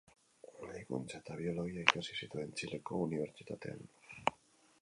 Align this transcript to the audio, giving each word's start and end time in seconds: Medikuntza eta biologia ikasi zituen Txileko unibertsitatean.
Medikuntza 0.67 1.19
eta 1.19 1.37
biologia 1.41 1.83
ikasi 1.89 2.17
zituen 2.23 2.57
Txileko 2.57 3.01
unibertsitatean. 3.09 3.89